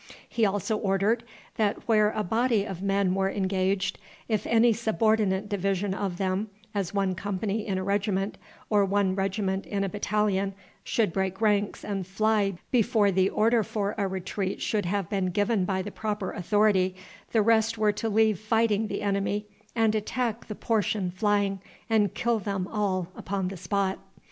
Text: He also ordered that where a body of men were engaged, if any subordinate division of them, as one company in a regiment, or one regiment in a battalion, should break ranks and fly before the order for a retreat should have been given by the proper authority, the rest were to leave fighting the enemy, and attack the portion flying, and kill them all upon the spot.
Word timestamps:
He 0.27 0.47
also 0.47 0.77
ordered 0.77 1.23
that 1.57 1.87
where 1.87 2.09
a 2.09 2.23
body 2.23 2.65
of 2.65 2.81
men 2.81 3.13
were 3.13 3.29
engaged, 3.29 3.99
if 4.27 4.47
any 4.47 4.73
subordinate 4.73 5.47
division 5.47 5.93
of 5.93 6.17
them, 6.17 6.49
as 6.73 6.91
one 6.91 7.13
company 7.13 7.67
in 7.67 7.77
a 7.77 7.83
regiment, 7.83 8.39
or 8.67 8.83
one 8.83 9.13
regiment 9.13 9.67
in 9.67 9.83
a 9.83 9.89
battalion, 9.89 10.55
should 10.83 11.13
break 11.13 11.39
ranks 11.39 11.85
and 11.85 12.07
fly 12.07 12.55
before 12.71 13.11
the 13.11 13.29
order 13.29 13.61
for 13.61 13.93
a 13.95 14.07
retreat 14.07 14.59
should 14.59 14.87
have 14.87 15.07
been 15.07 15.27
given 15.27 15.65
by 15.65 15.83
the 15.83 15.91
proper 15.91 16.31
authority, 16.31 16.95
the 17.31 17.43
rest 17.43 17.77
were 17.77 17.91
to 17.91 18.09
leave 18.09 18.39
fighting 18.39 18.87
the 18.87 19.03
enemy, 19.03 19.45
and 19.75 19.93
attack 19.93 20.47
the 20.47 20.55
portion 20.55 21.11
flying, 21.11 21.61
and 21.91 22.15
kill 22.15 22.39
them 22.39 22.67
all 22.69 23.07
upon 23.15 23.49
the 23.49 23.55
spot. 23.55 23.99